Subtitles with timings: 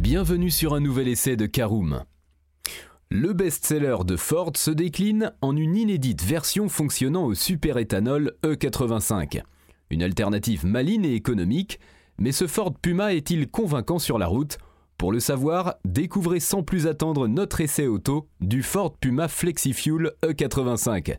[0.00, 2.04] Bienvenue sur un nouvel essai de Caroom.
[3.10, 9.42] Le best-seller de Ford se décline en une inédite version fonctionnant au superéthanol E85.
[9.90, 11.80] Une alternative maligne et économique,
[12.18, 14.56] mais ce Ford Puma est-il convaincant sur la route?
[14.96, 21.18] Pour le savoir, découvrez sans plus attendre notre essai auto du Ford Puma FlexiFuel E85.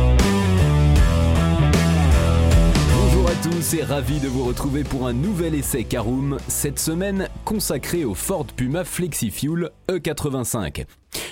[3.79, 8.83] Ravi de vous retrouver pour un nouvel essai Caroom, cette semaine consacré au Ford Puma
[8.83, 10.85] FlexiFuel E85.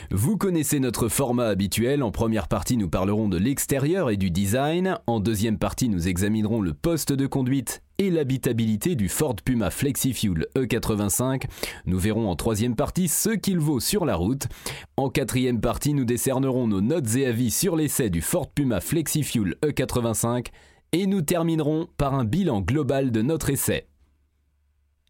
[0.09, 4.97] Vous connaissez notre format habituel, en première partie nous parlerons de l'extérieur et du design,
[5.05, 10.47] en deuxième partie nous examinerons le poste de conduite et l'habitabilité du Ford Puma FlexiFuel
[10.55, 11.43] E85.
[11.87, 14.47] Nous verrons en troisième partie ce qu'il vaut sur la route.
[14.95, 19.55] En quatrième partie nous décernerons nos notes et avis sur l'essai du Ford Puma FlexiFuel
[19.61, 20.47] E85
[20.91, 23.87] et nous terminerons par un bilan global de notre essai.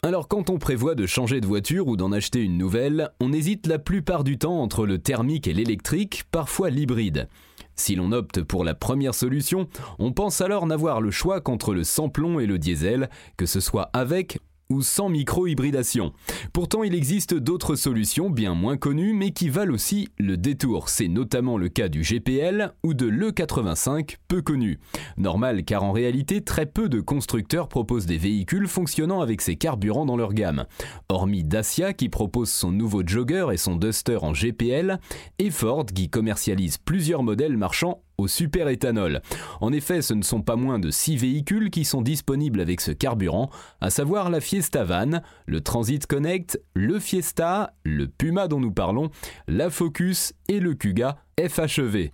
[0.02, 3.68] Alors quand on prévoit de changer de voiture ou d'en acheter une nouvelle, on hésite
[3.68, 7.28] la plupart du temps entre le thermique et l'électrique, parfois l'hybride.
[7.76, 9.68] Si l'on opte pour la première solution,
[10.00, 13.90] on pense alors n'avoir le choix qu'entre le sans-plomb et le diesel, que ce soit
[13.94, 16.14] avec ou sans micro-hybridation.
[16.54, 20.90] Pourtant, il existe d'autres solutions bien moins connues mais qui valent aussi le détour.
[20.90, 24.80] C'est notamment le cas du GPL ou de l'E85, peu connu.
[25.18, 30.06] Normal car en réalité, très peu de constructeurs proposent des véhicules fonctionnant avec ces carburants
[30.06, 30.66] dans leur gamme.
[31.10, 35.00] Hormis Dacia qui propose son nouveau Jogger et son Duster en GPL,
[35.40, 39.22] et Ford qui commercialise plusieurs modèles marchand au superéthanol.
[39.62, 42.92] En effet, ce ne sont pas moins de 6 véhicules qui sont disponibles avec ce
[42.92, 43.50] carburant,
[43.82, 49.10] à savoir la Fiesta Van, le Transit Connect, le Fiesta, le Puma dont nous parlons,
[49.48, 52.10] la Focus et le Kuga FHEV.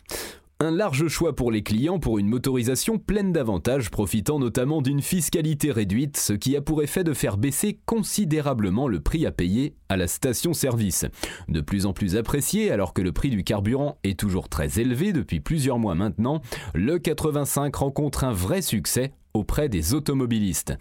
[0.62, 5.70] Un large choix pour les clients pour une motorisation pleine d'avantages profitant notamment d'une fiscalité
[5.70, 9.98] réduite, ce qui a pour effet de faire baisser considérablement le prix à payer à
[9.98, 11.08] la station-service.
[11.50, 15.12] De plus en plus apprécié alors que le prix du carburant est toujours très élevé
[15.12, 16.42] depuis plusieurs mois maintenant,
[16.74, 20.74] le 85 rencontre un vrai succès auprès des automobilistes.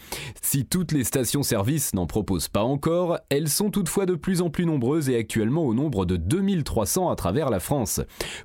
[0.42, 4.66] Si toutes les stations-service n'en proposent pas encore, elles sont toutefois de plus en plus
[4.66, 8.00] nombreuses et actuellement au nombre de 2300 à travers la France.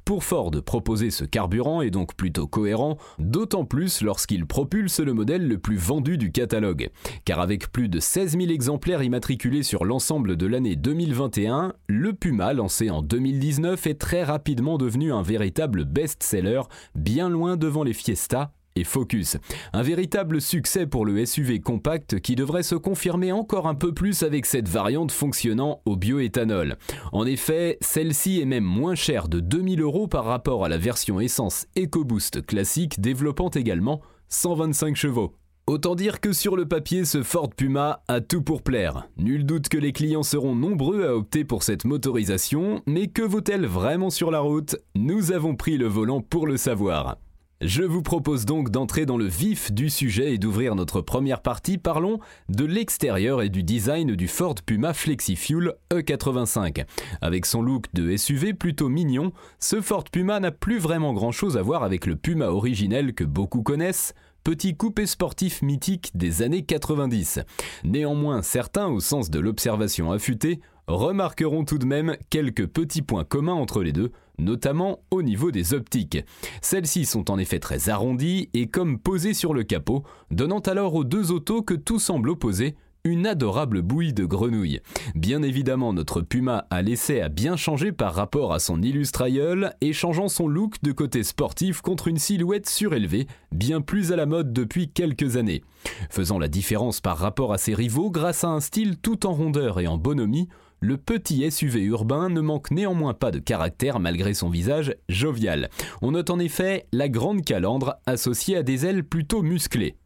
[0.05, 5.47] Pour Ford, proposer ce carburant est donc plutôt cohérent, d'autant plus lorsqu'il propulse le modèle
[5.47, 6.89] le plus vendu du catalogue.
[7.25, 12.53] Car avec plus de 16 000 exemplaires immatriculés sur l'ensemble de l'année 2021, le Puma,
[12.53, 16.61] lancé en 2019, est très rapidement devenu un véritable best-seller,
[16.95, 18.51] bien loin devant les Fiesta
[18.83, 19.37] Focus.
[19.73, 24.23] Un véritable succès pour le SUV compact qui devrait se confirmer encore un peu plus
[24.23, 26.77] avec cette variante fonctionnant au bioéthanol.
[27.11, 31.19] En effet, celle-ci est même moins chère de 2000 euros par rapport à la version
[31.19, 35.35] essence EcoBoost classique développant également 125 chevaux.
[35.69, 39.07] Autant dire que sur le papier, ce Ford Puma a tout pour plaire.
[39.17, 43.67] Nul doute que les clients seront nombreux à opter pour cette motorisation, mais que vaut-elle
[43.67, 44.77] vraiment sur la route?
[44.95, 47.17] Nous avons pris le volant pour le savoir.
[47.61, 51.77] Je vous propose donc d'entrer dans le vif du sujet et d'ouvrir notre première partie.
[51.77, 56.85] Parlons de l'extérieur et du design du Ford Puma FlexiFuel E85.
[57.19, 61.57] Avec son look de SUV plutôt mignon, ce Ford Puma n'a plus vraiment grand chose
[61.57, 64.13] à voir avec le Puma originel que beaucoup connaissent,
[64.45, 67.41] petit coupé sportif mythique des années 90.
[67.83, 73.53] Néanmoins, certains, au sens de l'observation affûtée, remarqueront tout de même quelques petits points communs
[73.53, 76.23] entre les deux, notamment au niveau des optiques.
[76.61, 81.03] Celles-ci sont en effet très arrondies et comme posées sur le capot, donnant alors aux
[81.03, 84.81] deux autos que tout semble opposer une adorable bouille de grenouille.
[85.15, 89.93] Bien évidemment, notre Puma à l'essai a bien changé par rapport à son illustrailleul et
[89.93, 94.51] changeant son look de côté sportif contre une silhouette surélevée, bien plus à la mode
[94.51, 95.63] depuis quelques années.
[96.09, 99.79] Faisant la différence par rapport à ses rivaux grâce à un style tout en rondeur
[99.79, 100.49] et en bonhomie,
[100.81, 105.69] le petit SUV urbain ne manque néanmoins pas de caractère malgré son visage jovial.
[106.01, 109.97] On note en effet la grande calandre associée à des ailes plutôt musclées.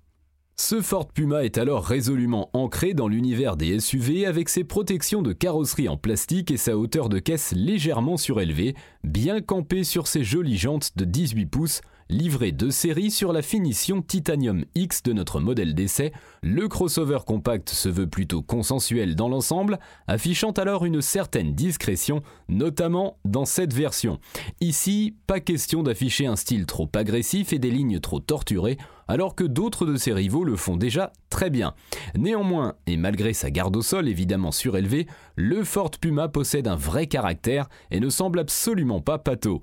[0.56, 5.34] Ce Ford Puma est alors résolument ancré dans l'univers des SUV avec ses protections de
[5.34, 10.58] carrosserie en plastique et sa hauteur de caisse légèrement surélevée, bien campé sur ses jolies
[10.58, 11.82] jantes de 18 pouces
[12.14, 16.14] livré de série sur la finition Titanium X de notre modèle d'essai,
[16.44, 23.18] le crossover compact se veut plutôt consensuel dans l'ensemble, affichant alors une certaine discrétion, notamment
[23.26, 24.20] dans cette version.
[24.62, 28.78] Ici, pas question d'afficher un style trop agressif et des lignes trop torturées,
[29.08, 31.74] alors que d'autres de ses rivaux le font déjà très bien.
[32.16, 37.08] Néanmoins, et malgré sa garde au sol évidemment surélevée, le Ford Puma possède un vrai
[37.08, 39.62] caractère et ne semble absolument pas pâteau.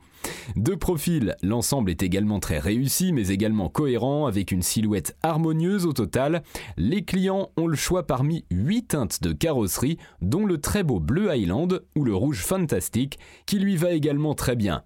[0.57, 5.93] De profil, l'ensemble est également très réussi mais également cohérent avec une silhouette harmonieuse au
[5.93, 6.43] total.
[6.77, 11.31] Les clients ont le choix parmi 8 teintes de carrosserie dont le très beau bleu
[11.31, 14.83] Highland ou le rouge fantastique qui lui va également très bien.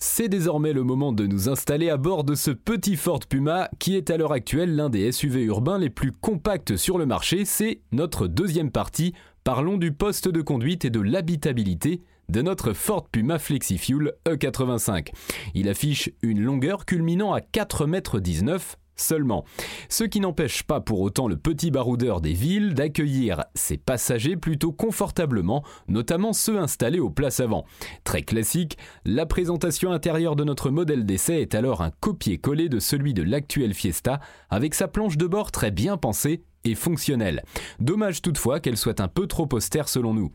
[0.00, 3.96] C'est désormais le moment de nous installer à bord de ce petit Ford Puma qui
[3.96, 7.44] est à l'heure actuelle l'un des SUV urbains les plus compacts sur le marché.
[7.44, 9.12] C'est notre deuxième partie.
[9.42, 15.08] Parlons du poste de conduite et de l'habitabilité de notre Ford Puma FlexiFuel E85.
[15.54, 18.60] Il affiche une longueur culminant à 4,19 m
[19.00, 19.44] seulement.
[19.88, 24.72] Ce qui n'empêche pas pour autant le petit baroudeur des villes d'accueillir ses passagers plutôt
[24.72, 27.64] confortablement, notamment ceux installés aux places avant.
[28.04, 33.14] Très classique, la présentation intérieure de notre modèle d'essai est alors un copier-coller de celui
[33.14, 37.42] de l'actuel Fiesta, avec sa planche de bord très bien pensée et fonctionnelle.
[37.80, 40.32] Dommage toutefois qu'elle soit un peu trop austère selon nous.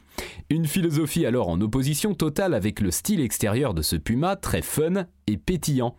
[0.49, 5.05] Une philosophie alors en opposition totale avec le style extérieur de ce Puma très fun
[5.27, 5.95] et pétillant.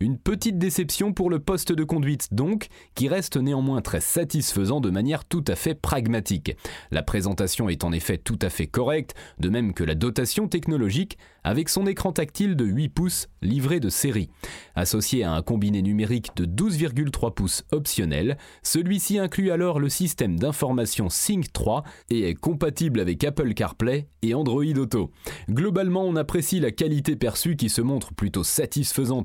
[0.00, 4.90] Une petite déception pour le poste de conduite donc, qui reste néanmoins très satisfaisant de
[4.90, 6.56] manière tout à fait pragmatique.
[6.90, 11.18] La présentation est en effet tout à fait correcte, de même que la dotation technologique,
[11.44, 14.28] avec son écran tactile de 8 pouces livré de série.
[14.74, 21.08] Associé à un combiné numérique de 12,3 pouces optionnel, celui-ci inclut alors le système d'information
[21.08, 25.10] Sync 3 et est compatible avec Apple CarPlay et Android Auto.
[25.50, 28.67] Globalement, on apprécie la qualité perçue qui se montre plutôt satisfaisante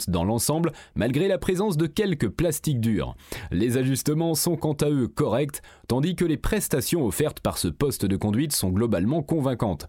[0.07, 3.15] dans l'ensemble, malgré la présence de quelques plastiques durs.
[3.51, 5.61] Les ajustements sont quant à eux corrects,
[5.93, 9.87] tandis que les prestations offertes par ce poste de conduite sont globalement convaincantes.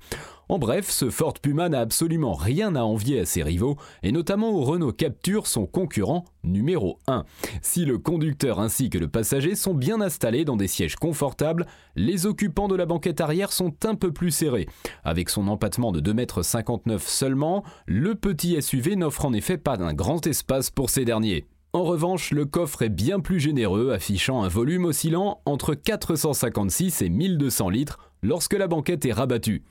[0.51, 4.51] En bref, ce Ford Puma n'a absolument rien à envier à ses rivaux, et notamment
[4.51, 7.25] au Renault Capture, son concurrent numéro 1.
[7.63, 11.65] Si le conducteur ainsi que le passager sont bien installés dans des sièges confortables,
[11.97, 14.69] les occupants de la banquette arrière sont un peu plus serrés.
[15.05, 19.95] Avec son empattement de 2,59 m seulement, le petit SUV n'offre en effet pas d'un
[19.95, 21.47] grand espace pour ces derniers.
[21.75, 27.09] En revanche, le coffre est bien plus généreux, affichant un volume oscillant entre 456 et
[27.09, 29.65] 1200 litres lorsque la banquette est rabattue.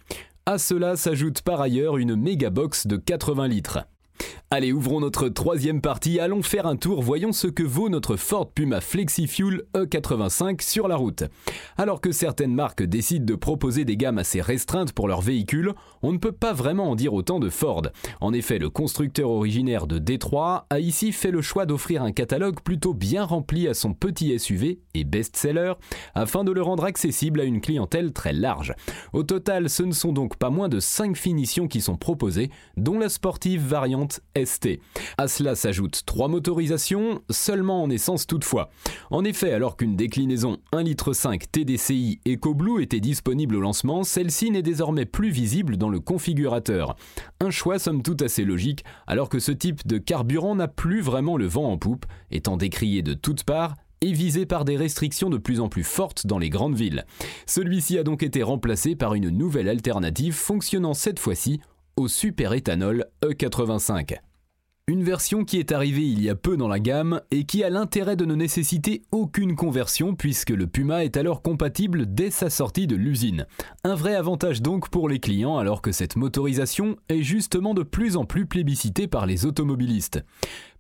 [0.46, 3.88] À cela s'ajoute par ailleurs une méga box de 80 litres.
[4.56, 8.52] Allez, ouvrons notre troisième partie, allons faire un tour, voyons ce que vaut notre Ford
[8.52, 11.24] Puma FlexiFuel E85 sur la route.
[11.76, 15.74] Alors que certaines marques décident de proposer des gammes assez restreintes pour leurs véhicules,
[16.04, 17.82] on ne peut pas vraiment en dire autant de Ford.
[18.22, 22.62] En effet, le constructeur originaire de Détroit a ici fait le choix d'offrir un catalogue
[22.62, 25.74] plutôt bien rempli à son petit SUV et best-seller,
[26.14, 28.76] afin de le rendre accessible à une clientèle très large.
[29.14, 33.00] Au total, ce ne sont donc pas moins de 5 finitions qui sont proposées, dont
[33.00, 34.80] la sportive variante ST.
[35.18, 38.70] À cela s'ajoutent trois motorisations, seulement en essence toutefois.
[39.12, 41.12] En effet, alors qu'une déclinaison 1,5 litre
[41.52, 46.96] TDCi EcoBlue était disponible au lancement, celle-ci n'est désormais plus visible dans le configurateur.
[47.40, 51.38] Un choix somme toute assez logique, alors que ce type de carburant n'a plus vraiment
[51.38, 55.38] le vent en poupe, étant décrié de toutes parts et visé par des restrictions de
[55.38, 57.06] plus en plus fortes dans les grandes villes.
[57.46, 61.62] Celui-ci a donc été remplacé par une nouvelle alternative fonctionnant cette fois-ci
[61.96, 64.18] au super éthanol E85.
[64.90, 67.70] Une version qui est arrivée il y a peu dans la gamme et qui a
[67.70, 72.86] l'intérêt de ne nécessiter aucune conversion puisque le Puma est alors compatible dès sa sortie
[72.86, 73.48] de l'usine.
[73.86, 78.18] Un vrai avantage donc pour les clients alors que cette motorisation est justement de plus
[78.18, 80.22] en plus plébiscitée par les automobilistes.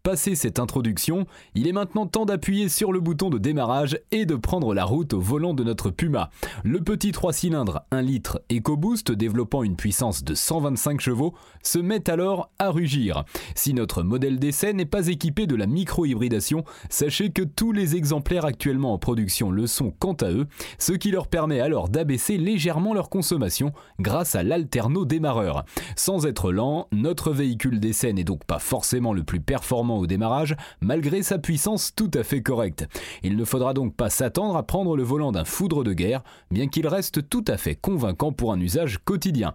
[0.03, 4.35] Passé cette introduction, il est maintenant temps d'appuyer sur le bouton de démarrage et de
[4.35, 6.29] prendre la route au volant de notre Puma.
[6.65, 12.09] Le petit 3 cylindres 1 litre EcoBoost développant une puissance de 125 chevaux se met
[12.09, 13.23] alors à rugir.
[13.55, 18.43] Si notre modèle d'essai n'est pas équipé de la micro-hybridation, sachez que tous les exemplaires
[18.43, 20.47] actuellement en production le sont quant à eux,
[20.79, 25.63] ce qui leur permet alors d'abaisser légèrement leur consommation grâce à l'alterno démarreur.
[25.95, 30.55] Sans être lent, notre véhicule d'essai n'est donc pas forcément le plus performant au démarrage,
[30.81, 32.87] malgré sa puissance tout à fait correcte.
[33.23, 36.67] Il ne faudra donc pas s'attendre à prendre le volant d'un foudre de guerre, bien
[36.67, 39.53] qu'il reste tout à fait convaincant pour un usage quotidien.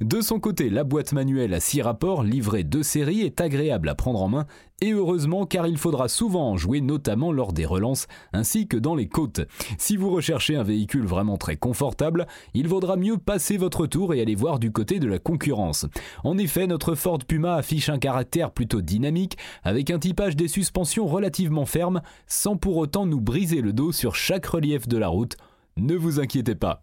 [0.00, 3.94] De son côté, la boîte manuelle à 6 rapports livrée de série est agréable à
[3.94, 4.46] prendre en main
[4.80, 8.94] et heureusement car il faudra souvent en jouer notamment lors des relances ainsi que dans
[8.94, 9.40] les côtes.
[9.78, 14.20] Si vous recherchez un véhicule vraiment très confortable, il vaudra mieux passer votre tour et
[14.20, 15.86] aller voir du côté de la concurrence.
[16.24, 21.06] En effet, notre Ford Puma affiche un caractère plutôt dynamique avec un typage des suspensions
[21.06, 25.36] relativement fermes sans pour autant nous briser le dos sur chaque relief de la route.
[25.76, 26.82] Ne vous inquiétez pas.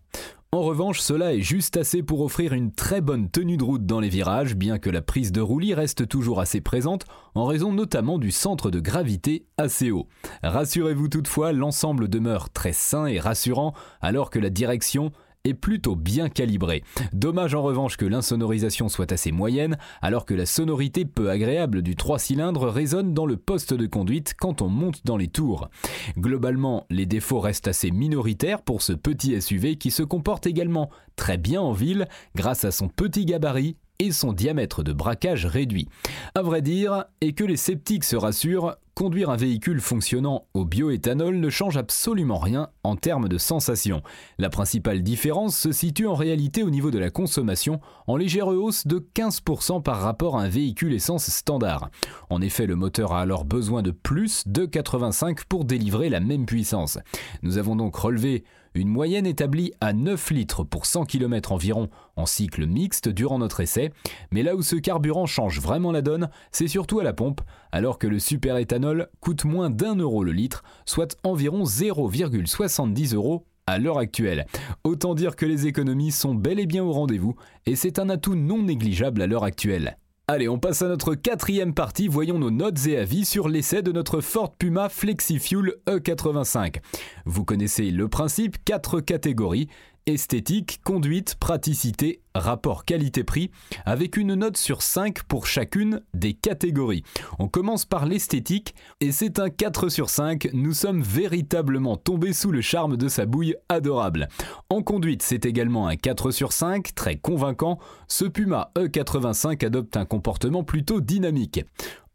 [0.55, 3.99] En revanche, cela est juste assez pour offrir une très bonne tenue de route dans
[3.99, 8.17] les virages, bien que la prise de roulis reste toujours assez présente, en raison notamment
[8.17, 10.07] du centre de gravité assez haut.
[10.43, 15.11] Rassurez-vous toutefois, l'ensemble demeure très sain et rassurant, alors que la direction
[15.45, 16.83] est plutôt bien calibré.
[17.13, 21.95] Dommage en revanche que l'insonorisation soit assez moyenne, alors que la sonorité peu agréable du
[21.95, 25.69] 3 cylindres résonne dans le poste de conduite quand on monte dans les tours.
[26.17, 31.37] Globalement, les défauts restent assez minoritaires pour ce petit SUV qui se comporte également très
[31.37, 35.87] bien en ville grâce à son petit gabarit et son diamètre de braquage réduit.
[36.33, 41.35] À vrai dire, et que les sceptiques se rassurent, conduire un véhicule fonctionnant au bioéthanol
[41.35, 44.01] ne change absolument rien en termes de sensation.
[44.37, 48.87] La principale différence se situe en réalité au niveau de la consommation, en légère hausse
[48.87, 51.89] de 15% par rapport à un véhicule essence standard.
[52.29, 56.45] En effet, le moteur a alors besoin de plus de 85 pour délivrer la même
[56.45, 56.97] puissance.
[57.43, 58.45] Nous avons donc relevé
[58.75, 63.61] une moyenne établie à 9 litres pour 100 km environ en cycle mixte durant notre
[63.61, 63.91] essai,
[64.31, 67.41] mais là où ce carburant change vraiment la donne, c'est surtout à la pompe,
[67.71, 73.79] alors que le superéthanol coûte moins d'un euro le litre, soit environ 0,70 euros à
[73.79, 74.45] l'heure actuelle.
[74.83, 78.35] Autant dire que les économies sont bel et bien au rendez-vous, et c'est un atout
[78.35, 79.97] non négligeable à l'heure actuelle.
[80.27, 83.91] Allez, on passe à notre quatrième partie, voyons nos notes et avis sur l'essai de
[83.91, 86.77] notre Ford Puma FlexiFuel E85.
[87.25, 89.67] Vous connaissez le principe, quatre catégories,
[90.07, 93.49] esthétique, conduite, praticité, rapport qualité-prix,
[93.85, 97.03] avec une note sur 5 pour chacune des catégories.
[97.39, 102.51] On commence par l'esthétique, et c'est un 4 sur 5, nous sommes véritablement tombés sous
[102.51, 104.27] le charme de sa bouille adorable.
[104.69, 110.05] En conduite, c'est également un 4 sur 5, très convaincant, ce Puma E85 adopte un
[110.05, 111.65] comportement plutôt dynamique.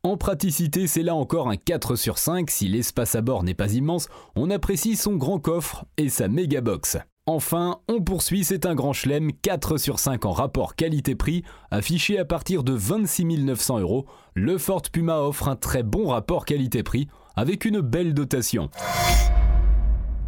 [0.02, 3.74] En praticité, c'est là encore un 4 sur 5, si l'espace à bord n'est pas
[3.74, 6.96] immense, on apprécie son grand coffre et sa méga box.
[7.32, 12.24] Enfin, on poursuit, c'est un grand chelem 4 sur 5 en rapport qualité-prix, affiché à
[12.24, 14.06] partir de 26 900 euros.
[14.34, 17.06] Le Ford Puma offre un très bon rapport qualité-prix,
[17.36, 18.68] avec une belle dotation.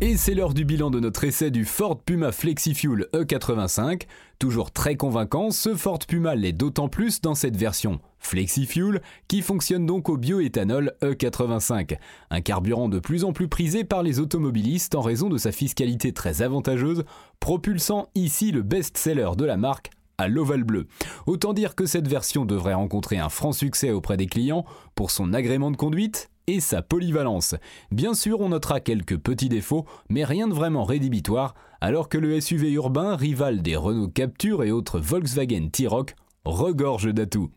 [0.05, 4.09] Et c'est l'heure du bilan de notre essai du Ford Puma FlexiFuel E85.
[4.41, 9.87] Toujours très convaincant, ce Ford Puma l'est d'autant plus dans cette version FlexiFuel qui fonctionne
[9.87, 11.99] donc au bioéthanol E85,
[12.31, 16.13] un carburant de plus en plus prisé par les automobilistes en raison de sa fiscalité
[16.13, 17.05] très avantageuse,
[17.39, 20.89] propulsant ici le best-seller de la marque à l'ovale bleu.
[21.27, 24.65] Autant dire que cette version devrait rencontrer un franc succès auprès des clients
[24.97, 27.55] pour son agrément de conduite, et sa polyvalence.
[27.91, 32.41] Bien sûr, on notera quelques petits défauts, mais rien de vraiment rédhibitoire, alors que le
[32.41, 37.51] SUV urbain, rival des Renault Capture et autres Volkswagen T-Roc, regorge d'atouts.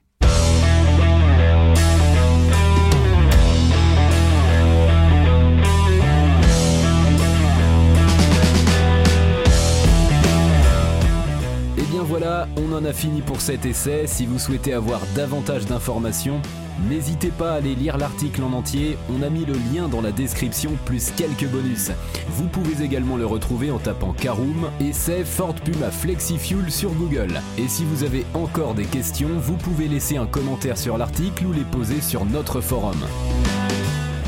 [12.96, 14.08] Fini pour cet essai.
[14.08, 16.42] Si vous souhaitez avoir davantage d'informations,
[16.90, 20.12] N'hésitez pas à aller lire l'article en entier, on a mis le lien dans la
[20.12, 21.92] description plus quelques bonus.
[22.30, 27.42] Vous pouvez également le retrouver en tapant Caroom et c'est Ford Puma FlexiFuel sur Google.
[27.58, 31.54] Et si vous avez encore des questions, vous pouvez laisser un commentaire sur l'article ou
[31.54, 32.98] les poser sur notre forum.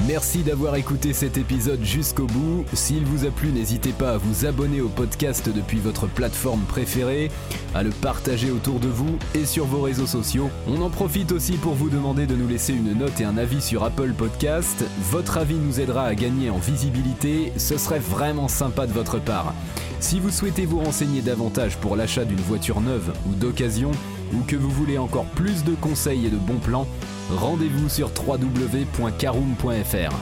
[0.07, 2.63] Merci d'avoir écouté cet épisode jusqu'au bout.
[2.71, 7.29] S'il vous a plu, n'hésitez pas à vous abonner au podcast depuis votre plateforme préférée,
[7.75, 10.49] à le partager autour de vous et sur vos réseaux sociaux.
[10.65, 13.61] On en profite aussi pour vous demander de nous laisser une note et un avis
[13.61, 14.85] sur Apple Podcast.
[15.11, 19.53] Votre avis nous aidera à gagner en visibilité, ce serait vraiment sympa de votre part.
[19.99, 23.91] Si vous souhaitez vous renseigner davantage pour l'achat d'une voiture neuve ou d'occasion,
[24.33, 26.87] ou que vous voulez encore plus de conseils et de bons plans,
[27.31, 30.15] rendez-vous sur www.caroom.fr.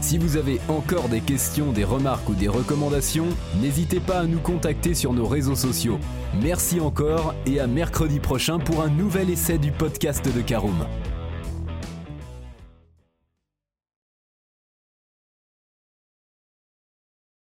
[0.00, 3.28] Si vous avez encore des questions, des remarques ou des recommandations,
[3.60, 5.98] n'hésitez pas à nous contacter sur nos réseaux sociaux.
[6.42, 10.86] Merci encore et à mercredi prochain pour un nouvel essai du podcast de Caroom.